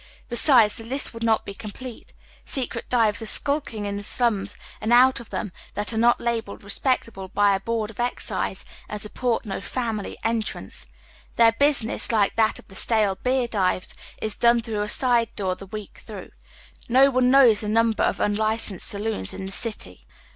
Besides, 0.29 0.77
the 0.77 0.83
list 0.83 1.13
would 1.13 1.21
not 1.21 1.45
be 1.45 1.53
complete. 1.53 2.11
Secret 2.43 2.89
dives 2.89 3.21
are 3.21 3.25
sknlking 3.27 3.85
in 3.85 3.97
the 3.97 4.01
slums 4.01 4.57
and 4.81 4.91
out 4.91 5.19
of 5.19 5.29
them, 5.29 5.51
that 5.75 5.93
are 5.93 5.97
not 5.99 6.19
labelled 6.19 6.63
respectable 6.63 7.27
by 7.27 7.53
a 7.55 7.59
Board 7.59 7.91
of 7.91 7.99
Excise 7.99 8.65
and 8.89 8.99
support 8.99 9.45
no" 9.45 9.61
family 9.61 10.17
entrance." 10.23 10.87
Their 11.35 11.51
business, 11.51 12.11
like 12.11 12.35
that 12.35 12.57
of 12.57 12.67
the 12.67 12.73
stale 12.73 13.13
beer 13.13 13.47
dives, 13.47 13.93
is 14.19 14.35
done 14.35 14.61
through 14.61 14.81
a 14.81 14.89
side 14.89 15.29
door 15.35 15.55
the 15.55 15.67
week 15.67 16.01
tlirongh. 16.07 16.31
No 16.89 17.11
one 17.11 17.29
knows 17.29 17.61
the 17.61 17.67
number 17.67 18.01
of 18.01 18.19
unlicensed 18.19 18.87
saloons 18.87 19.35
in 19.35 19.45
the 19.45 19.51
city. 19.51 20.01